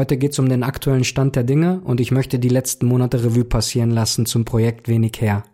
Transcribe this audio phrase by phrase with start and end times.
[0.00, 3.44] Heute geht's um den aktuellen Stand der Dinge und ich möchte die letzten Monate Revue
[3.44, 5.44] passieren lassen zum Projekt Wenig her.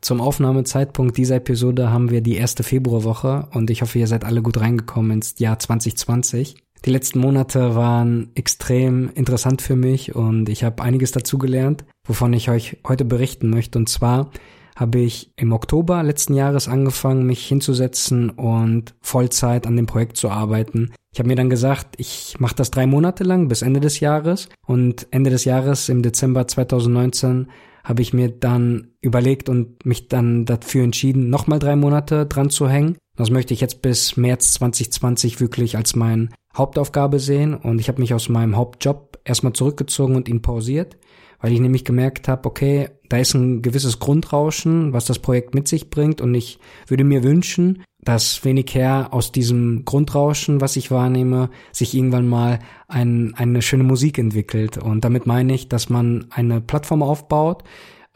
[0.00, 4.42] Zum Aufnahmezeitpunkt dieser Episode haben wir die erste Februarwoche und ich hoffe, ihr seid alle
[4.42, 6.54] gut reingekommen ins Jahr 2020.
[6.84, 12.48] Die letzten Monate waren extrem interessant für mich und ich habe einiges dazugelernt, wovon ich
[12.48, 13.78] euch heute berichten möchte.
[13.78, 14.30] Und zwar
[14.76, 20.30] habe ich im Oktober letzten Jahres angefangen, mich hinzusetzen und Vollzeit an dem Projekt zu
[20.30, 20.92] arbeiten.
[21.12, 24.48] Ich habe mir dann gesagt, ich mache das drei Monate lang bis Ende des Jahres
[24.66, 27.48] und Ende des Jahres im Dezember 2019
[27.84, 32.68] habe ich mir dann überlegt und mich dann dafür entschieden, nochmal drei Monate dran zu
[32.68, 32.96] hängen.
[33.20, 38.00] Das möchte ich jetzt bis März 2020 wirklich als mein Hauptaufgabe sehen und ich habe
[38.00, 40.96] mich aus meinem Hauptjob erstmal zurückgezogen und ihn pausiert,
[41.38, 45.68] weil ich nämlich gemerkt habe, okay, da ist ein gewisses Grundrauschen, was das Projekt mit
[45.68, 50.90] sich bringt und ich würde mir wünschen, dass wenig her aus diesem Grundrauschen, was ich
[50.90, 54.78] wahrnehme, sich irgendwann mal ein, eine schöne Musik entwickelt.
[54.78, 57.64] Und damit meine ich, dass man eine Plattform aufbaut,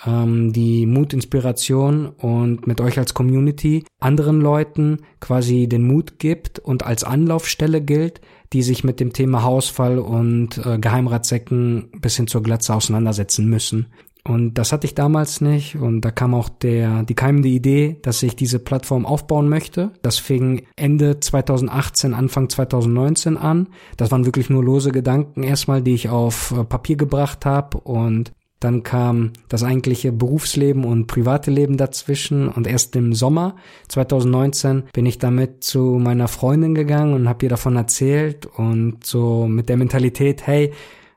[0.06, 6.59] ähm, die Mut, Inspiration und mit euch als Community anderen Leuten quasi den Mut gibt
[6.59, 8.20] und als Anlaufstelle gilt,
[8.53, 13.87] die sich mit dem Thema Hausfall und äh, Geheimratsecken bis hin zur Glatze auseinandersetzen müssen.
[14.27, 15.77] Und das hatte ich damals nicht.
[15.77, 19.92] Und da kam auch der, die keimende Idee, dass ich diese Plattform aufbauen möchte.
[20.00, 23.69] Das fing Ende 2018, Anfang 2019 an.
[23.98, 27.78] Das waren wirklich nur lose Gedanken erstmal, die ich auf äh, Papier gebracht habe.
[27.78, 28.33] Und
[28.65, 32.48] dann kam das eigentliche Berufsleben und private Leben dazwischen.
[32.48, 33.56] Und erst im Sommer
[33.89, 38.47] 2019 bin ich damit zu meiner Freundin gegangen und habe ihr davon erzählt.
[38.47, 40.73] Und so mit der Mentalität, hey,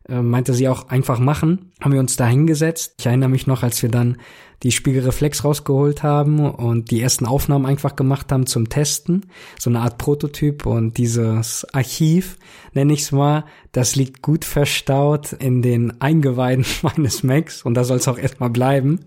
[0.10, 2.96] äh, meinte sie auch einfach machen, haben wir uns da hingesetzt.
[3.00, 4.18] Ich erinnere mich noch, als wir dann
[4.64, 9.28] die Spiegelreflex rausgeholt haben und die ersten Aufnahmen einfach gemacht haben zum Testen,
[9.60, 12.38] so eine Art Prototyp und dieses Archiv,
[12.74, 17.84] nenne ich es mal, das liegt gut verstaut in den Eingeweiden meines Macs und da
[17.84, 19.02] soll es auch erstmal bleiben.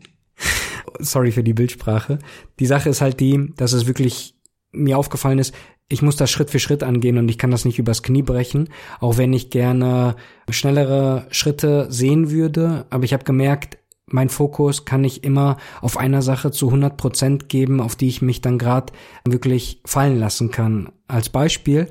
[0.99, 2.19] Sorry für die Bildsprache.
[2.59, 4.35] Die Sache ist halt die, dass es wirklich
[4.73, 5.55] mir aufgefallen ist,
[5.91, 8.69] ich muss das Schritt für Schritt angehen und ich kann das nicht übers Knie brechen,
[9.01, 10.15] auch wenn ich gerne
[10.49, 12.87] schnellere Schritte sehen würde.
[12.91, 17.49] Aber ich habe gemerkt, mein Fokus kann ich immer auf einer Sache zu 100 Prozent
[17.49, 18.93] geben, auf die ich mich dann gerade
[19.25, 20.91] wirklich fallen lassen kann.
[21.09, 21.91] Als Beispiel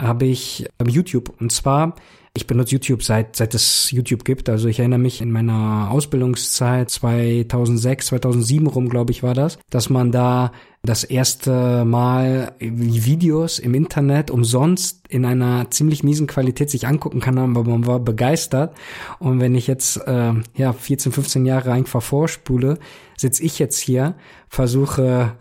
[0.00, 1.96] habe ich YouTube und zwar
[2.34, 4.48] ich benutze YouTube seit, seit es YouTube gibt.
[4.48, 9.90] Also ich erinnere mich in meiner Ausbildungszeit 2006, 2007 rum, glaube ich, war das, dass
[9.90, 16.86] man da das erste Mal Videos im Internet umsonst in einer ziemlich miesen Qualität sich
[16.86, 18.74] angucken kann, aber man war begeistert.
[19.18, 22.78] Und wenn ich jetzt äh, ja 14, 15 Jahre einfach vorspule,
[23.16, 24.14] sitze ich jetzt hier,
[24.48, 25.36] versuche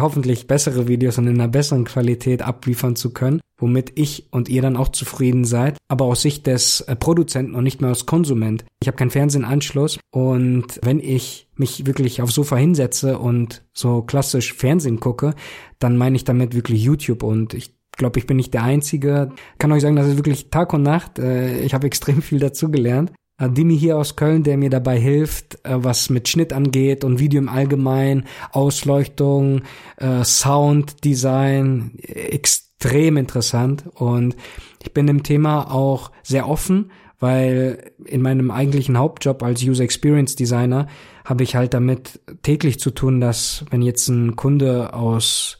[0.00, 4.62] hoffentlich bessere Videos und in einer besseren Qualität abliefern zu können, womit ich und ihr
[4.62, 8.64] dann auch zufrieden seid, aber aus Sicht des äh, Produzenten und nicht mehr aus Konsument.
[8.80, 14.54] Ich habe keinen Fernsehenanschluss und wenn ich mich wirklich aufs Sofa hinsetze und so klassisch
[14.54, 15.34] Fernsehen gucke,
[15.78, 19.32] dann meine ich damit wirklich YouTube und ich glaube, ich bin nicht der Einzige.
[19.58, 21.18] Kann euch sagen, das ist wirklich Tag und Nacht.
[21.18, 23.12] Äh, ich habe extrem viel dazugelernt.
[23.46, 27.38] Dimi hier aus Köln, der mir dabei hilft, äh, was mit Schnitt angeht und Video
[27.38, 29.62] im Allgemeinen, Ausleuchtung,
[29.96, 33.84] äh, Sounddesign, extrem interessant.
[33.94, 34.34] Und
[34.82, 36.90] ich bin dem Thema auch sehr offen,
[37.20, 40.86] weil in meinem eigentlichen Hauptjob als User Experience Designer
[41.24, 45.57] habe ich halt damit täglich zu tun, dass wenn jetzt ein Kunde aus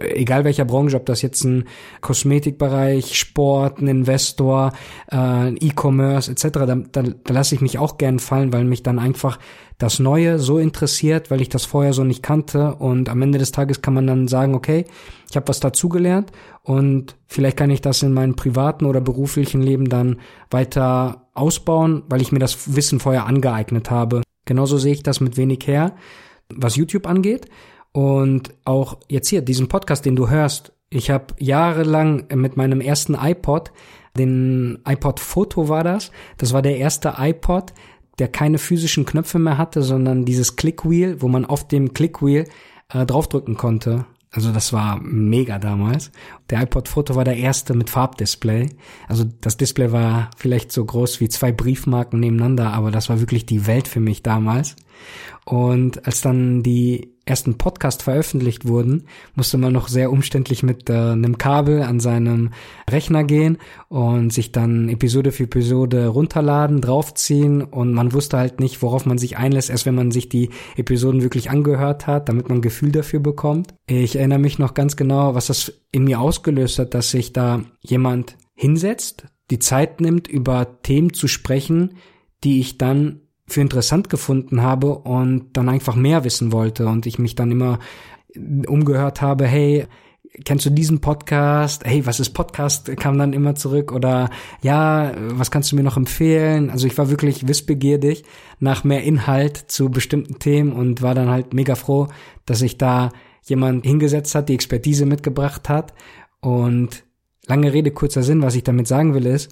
[0.00, 1.64] egal welcher Branche, ob das jetzt ein
[2.00, 4.72] Kosmetikbereich, Sport, ein Investor,
[5.10, 8.98] äh, E-Commerce etc., da, da, da lasse ich mich auch gern fallen, weil mich dann
[8.98, 9.38] einfach
[9.80, 13.50] das Neue so interessiert, weil ich das vorher so nicht kannte und am Ende des
[13.50, 14.84] Tages kann man dann sagen, okay,
[15.28, 19.88] ich habe was dazugelernt und vielleicht kann ich das in meinem privaten oder beruflichen Leben
[19.88, 24.20] dann weiter ausbauen, weil ich mir das Wissen vorher angeeignet habe.
[24.44, 25.94] Genauso sehe ich das mit wenig her,
[26.54, 27.46] was YouTube angeht.
[27.92, 33.14] Und auch jetzt hier, diesen Podcast, den du hörst, ich habe jahrelang mit meinem ersten
[33.14, 33.72] iPod,
[34.16, 37.72] den iPod Photo war das, das war der erste iPod,
[38.18, 42.46] der keine physischen Knöpfe mehr hatte, sondern dieses Clickwheel, wo man auf dem Clickwheel
[42.92, 44.04] äh, draufdrücken konnte.
[44.32, 46.12] Also das war mega damals.
[46.50, 48.68] Der iPod Photo war der erste mit Farbdisplay.
[49.08, 53.44] Also das Display war vielleicht so groß wie zwei Briefmarken nebeneinander, aber das war wirklich
[53.46, 54.76] die Welt für mich damals.
[55.44, 59.04] Und als dann die ersten Podcast veröffentlicht wurden,
[59.34, 62.50] musste man noch sehr umständlich mit äh, einem Kabel an seinem
[62.90, 63.56] Rechner gehen
[63.88, 69.16] und sich dann Episode für Episode runterladen, draufziehen und man wusste halt nicht, worauf man
[69.16, 72.92] sich einlässt, erst wenn man sich die Episoden wirklich angehört hat, damit man ein Gefühl
[72.92, 73.74] dafür bekommt.
[73.86, 77.62] Ich erinnere mich noch ganz genau, was das in mir ausgelöst hat, dass sich da
[77.80, 81.94] jemand hinsetzt, die Zeit nimmt, über Themen zu sprechen,
[82.44, 87.18] die ich dann für interessant gefunden habe und dann einfach mehr wissen wollte und ich
[87.18, 87.78] mich dann immer
[88.66, 89.86] umgehört habe, hey,
[90.44, 91.84] kennst du diesen Podcast?
[91.84, 92.94] Hey, was ist Podcast?
[92.96, 94.30] kam dann immer zurück oder
[94.62, 96.70] ja, was kannst du mir noch empfehlen?
[96.70, 98.24] Also ich war wirklich wissbegierig
[98.58, 102.08] nach mehr Inhalt zu bestimmten Themen und war dann halt mega froh,
[102.46, 103.10] dass sich da
[103.42, 105.92] jemand hingesetzt hat, die Expertise mitgebracht hat
[106.40, 107.04] und
[107.46, 109.50] lange Rede, kurzer Sinn, was ich damit sagen will ist,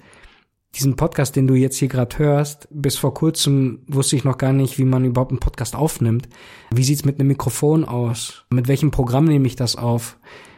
[0.75, 4.53] diesen Podcast, den du jetzt hier gerade hörst, bis vor kurzem wusste ich noch gar
[4.53, 6.29] nicht, wie man überhaupt einen Podcast aufnimmt.
[6.71, 8.45] Wie sieht's mit einem Mikrofon aus?
[8.51, 10.17] Mit welchem Programm nehme ich das auf?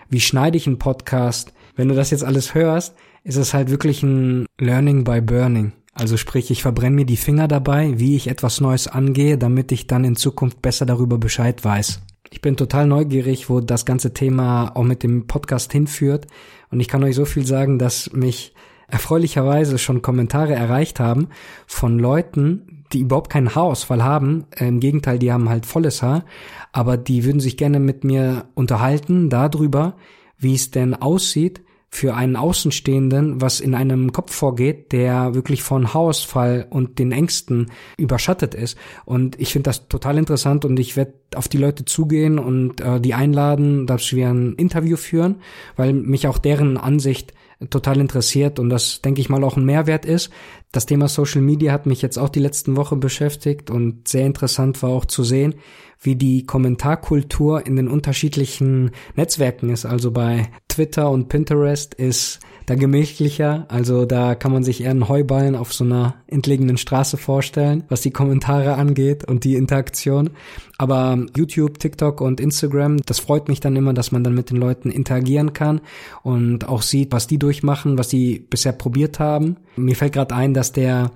[0.10, 1.54] Wie schneide ich einen Podcast?
[1.76, 5.72] Wenn du das jetzt alles hörst, ist es halt wirklich ein Learning by Burning.
[5.94, 9.88] Also sprich, ich verbrenne mir die Finger dabei, wie ich etwas Neues angehe, damit ich
[9.88, 12.02] dann in Zukunft besser darüber Bescheid weiß.
[12.30, 16.28] Ich bin total neugierig, wo das ganze Thema auch mit dem Podcast hinführt.
[16.70, 18.54] Und ich kann euch so viel sagen, dass mich
[18.92, 21.30] erfreulicherweise schon Kommentare erreicht haben
[21.66, 24.46] von Leuten, die überhaupt keinen Haarausfall haben.
[24.58, 26.26] Im Gegenteil, die haben halt volles Haar,
[26.72, 29.96] aber die würden sich gerne mit mir unterhalten darüber,
[30.38, 31.62] wie es denn aussieht
[31.94, 37.70] für einen Außenstehenden, was in einem Kopf vorgeht, der wirklich von Haarausfall und den Ängsten
[37.98, 38.78] überschattet ist.
[39.04, 43.02] Und ich finde das total interessant und ich werde auf die Leute zugehen und äh,
[43.02, 45.42] die einladen, dass wir ein Interview führen,
[45.76, 47.34] weil mich auch deren Ansicht
[47.70, 50.32] total interessiert und das, denke ich mal, auch ein Mehrwert ist.
[50.72, 54.82] Das Thema Social Media hat mich jetzt auch die letzten Wochen beschäftigt und sehr interessant
[54.82, 55.56] war auch zu sehen,
[56.00, 59.86] wie die Kommentarkultur in den unterschiedlichen Netzwerken ist.
[59.86, 63.66] Also bei Twitter und Pinterest ist da gemächlicher.
[63.68, 68.02] Also da kann man sich eher einen Heuballen auf so einer entlegenen Straße vorstellen, was
[68.02, 70.32] die Kommentare angeht und die Interaktion.
[70.78, 74.58] Aber YouTube, TikTok und Instagram, das freut mich dann immer, dass man dann mit den
[74.58, 75.82] Leuten interagieren kann
[76.24, 79.58] und auch sieht, was die durchmachen, was die bisher probiert haben.
[79.76, 81.12] Mir fällt gerade ein, dass der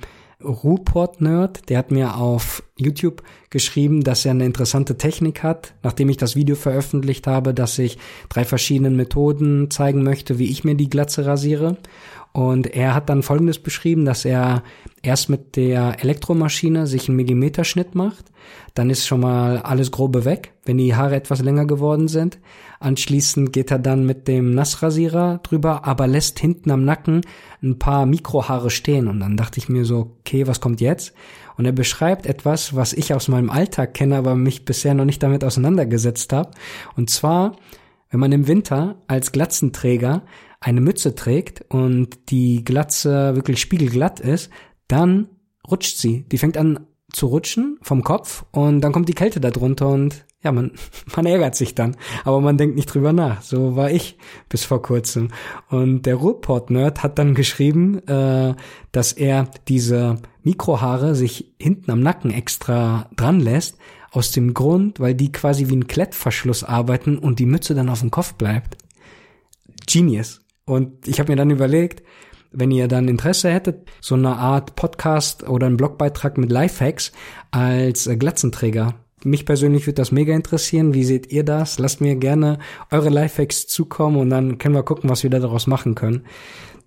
[0.45, 6.17] Ruport-Nerd, der hat mir auf YouTube geschrieben, dass er eine interessante Technik hat, nachdem ich
[6.17, 7.97] das Video veröffentlicht habe, dass ich
[8.29, 11.77] drei verschiedenen Methoden zeigen möchte, wie ich mir die Glatze rasiere.
[12.35, 14.61] Und er hat dann Folgendes beschrieben, dass er
[15.01, 18.25] erst mit der Elektromaschine sich einen Millimeterschnitt macht.
[18.73, 22.39] Dann ist schon mal alles grobe weg, wenn die Haare etwas länger geworden sind.
[22.81, 27.21] Anschließend geht er dann mit dem Nassrasierer drüber, aber lässt hinten am Nacken
[27.63, 29.07] ein paar Mikrohaare stehen.
[29.07, 31.13] Und dann dachte ich mir so, okay, was kommt jetzt?
[31.55, 35.23] Und er beschreibt etwas, was ich aus meinem Alltag kenne, aber mich bisher noch nicht
[35.23, 36.51] damit auseinandergesetzt habe.
[36.97, 37.55] Und zwar,
[38.09, 40.23] wenn man im Winter als Glatzenträger
[40.59, 44.49] eine Mütze trägt und die Glatze wirklich spiegelglatt ist,
[44.87, 45.27] dann
[45.69, 46.23] rutscht sie.
[46.29, 50.25] Die fängt an zu rutschen vom Kopf und dann kommt die Kälte da drunter und
[50.45, 50.71] ja, man,
[51.15, 53.41] man ärgert sich dann, aber man denkt nicht drüber nach.
[53.41, 54.17] So war ich
[54.49, 55.29] bis vor kurzem.
[55.69, 58.53] Und der Ruhrport-Nerd hat dann geschrieben, äh,
[58.91, 63.77] dass er diese Mikrohaare sich hinten am Nacken extra dran lässt,
[64.15, 67.99] aus dem Grund, weil die quasi wie ein Klettverschluss arbeiten und die Mütze dann auf
[67.99, 68.77] dem Kopf bleibt.
[69.87, 70.41] Genius.
[70.65, 72.03] Und ich habe mir dann überlegt,
[72.51, 77.11] wenn ihr dann Interesse hättet, so eine Art Podcast oder einen Blogbeitrag mit Lifehacks
[77.51, 78.95] als äh, Glatzenträger.
[79.23, 80.93] Mich persönlich würde das mega interessieren.
[80.93, 81.77] Wie seht ihr das?
[81.79, 82.59] Lasst mir gerne
[82.91, 86.25] eure Lifehacks zukommen und dann können wir gucken, was wir da daraus machen können.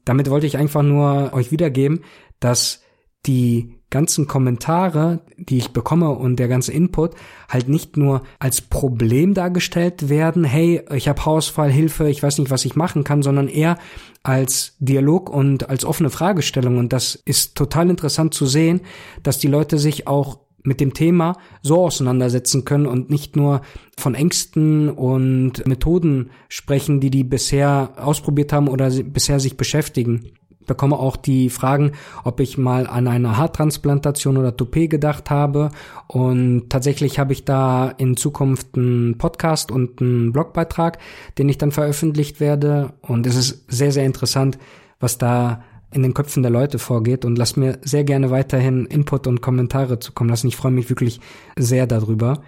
[0.05, 2.05] Damit wollte ich einfach nur euch wiedergeben,
[2.41, 2.83] dass
[3.27, 7.15] die ganzen Kommentare, die ich bekomme und der ganze Input
[7.49, 12.51] halt nicht nur als Problem dargestellt werden, hey, ich habe Hausfall, Hilfe, ich weiß nicht,
[12.51, 13.79] was ich machen kann, sondern eher
[14.23, 16.77] als Dialog und als offene Fragestellung.
[16.77, 18.83] Und das ist total interessant zu sehen,
[19.23, 23.63] dass die Leute sich auch mit dem Thema so auseinandersetzen können und nicht nur
[23.97, 30.33] von Ängsten und Methoden sprechen, die die bisher ausprobiert haben oder bisher sich beschäftigen
[30.69, 35.71] bekomme auch die Fragen, ob ich mal an eine Haartransplantation oder Toupet gedacht habe.
[36.07, 40.99] Und tatsächlich habe ich da in Zukunft einen Podcast und einen Blogbeitrag,
[41.39, 42.93] den ich dann veröffentlicht werde.
[43.03, 44.59] Und es ist sehr, sehr interessant,
[45.01, 49.27] was da in den Köpfen der Leute vorgeht und lass mir sehr gerne weiterhin Input
[49.27, 50.49] und Kommentare zukommen lassen.
[50.49, 51.21] Ich freue mich wirklich
[51.57, 52.43] sehr darüber.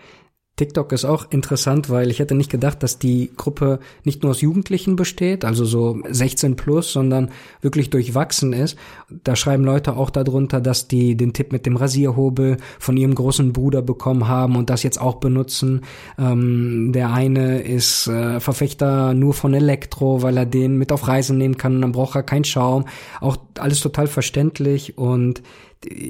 [0.60, 4.42] TikTok ist auch interessant, weil ich hätte nicht gedacht, dass die Gruppe nicht nur aus
[4.42, 7.30] Jugendlichen besteht, also so 16 plus, sondern
[7.62, 8.76] wirklich durchwachsen ist.
[9.24, 13.54] Da schreiben Leute auch darunter, dass die den Tipp mit dem Rasierhobel von ihrem großen
[13.54, 15.80] Bruder bekommen haben und das jetzt auch benutzen.
[16.18, 21.38] Ähm, der eine ist äh, Verfechter nur von Elektro, weil er den mit auf Reisen
[21.38, 22.84] nehmen kann und dann braucht er keinen Schaum.
[23.22, 25.40] Auch alles total verständlich und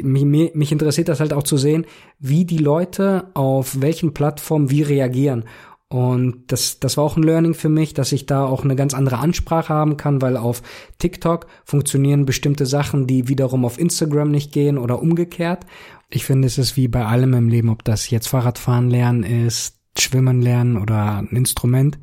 [0.02, 1.86] mich, mich interessiert das halt auch zu sehen,
[2.18, 5.44] wie die Leute auf welchen Plattformen wie reagieren.
[5.88, 8.94] Und das, das war auch ein Learning für mich, dass ich da auch eine ganz
[8.94, 10.62] andere Ansprache haben kann, weil auf
[10.98, 15.66] TikTok funktionieren bestimmte Sachen, die wiederum auf Instagram nicht gehen oder umgekehrt.
[16.08, 19.78] Ich finde, es ist wie bei allem im Leben, ob das jetzt Fahrradfahren lernen ist,
[19.98, 21.98] Schwimmen lernen oder ein Instrument.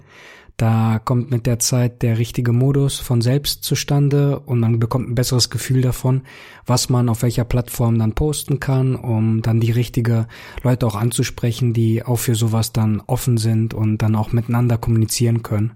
[0.57, 5.13] Da kommt mit der Zeit der richtige Modus von selbst zustande und man bekommt ein
[5.13, 6.23] besseres Gefühl davon,
[6.65, 10.27] was man auf welcher Plattform dann posten kann, um dann die richtige
[10.63, 15.43] Leute auch anzusprechen, die auch für sowas dann offen sind und dann auch miteinander kommunizieren
[15.43, 15.73] können.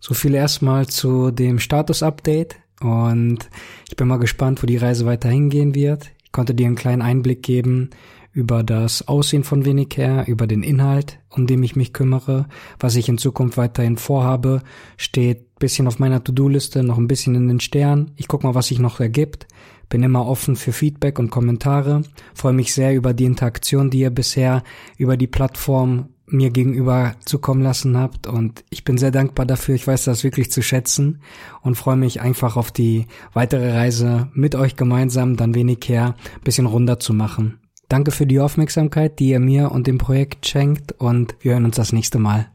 [0.00, 3.48] So viel erstmal zu dem Status-Update und
[3.88, 6.10] ich bin mal gespannt, wo die Reise weiter hingehen wird.
[6.24, 7.90] Ich konnte dir einen kleinen Einblick geben,
[8.34, 12.46] über das Aussehen von Venicare, über den Inhalt, um den ich mich kümmere,
[12.80, 14.60] was ich in Zukunft weiterhin vorhabe,
[14.96, 18.10] steht bisschen auf meiner To-Do-Liste, noch ein bisschen in den Sternen.
[18.16, 19.46] Ich guck mal, was sich noch ergibt.
[19.88, 22.02] Bin immer offen für Feedback und Kommentare.
[22.34, 24.64] Freue mich sehr über die Interaktion, die ihr bisher
[24.98, 29.74] über die Plattform mir gegenüber zukommen lassen habt und ich bin sehr dankbar dafür.
[29.74, 31.20] Ich weiß das wirklich zu schätzen
[31.62, 36.66] und freue mich einfach auf die weitere Reise mit euch gemeinsam, dann wenig her, bisschen
[36.66, 37.58] runder zu machen.
[37.94, 41.76] Danke für die Aufmerksamkeit, die ihr mir und dem Projekt schenkt und wir hören uns
[41.76, 42.48] das nächste Mal.